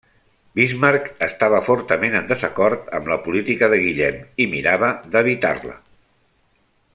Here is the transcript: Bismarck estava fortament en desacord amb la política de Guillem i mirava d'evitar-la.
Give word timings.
Bismarck 0.59 1.11
estava 1.25 1.59
fortament 1.67 2.17
en 2.19 2.25
desacord 2.31 2.89
amb 3.01 3.11
la 3.13 3.19
política 3.27 3.69
de 3.75 3.79
Guillem 3.85 4.19
i 4.45 4.49
mirava 4.55 4.91
d'evitar-la. 5.13 5.77